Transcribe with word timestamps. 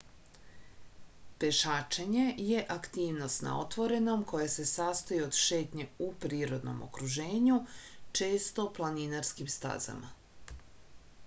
pešačenje 1.41 2.23
je 2.51 2.63
aktivnost 2.75 3.43
na 3.49 3.53
otvorenom 3.65 4.23
koja 4.31 4.47
se 4.55 4.65
sastoji 4.71 5.21
od 5.27 5.37
šetnje 5.41 5.87
u 6.07 6.09
prirodnom 6.25 6.81
okruženju 6.87 7.61
često 8.21 8.67
planinarskim 8.81 9.55
stazama 9.61 10.11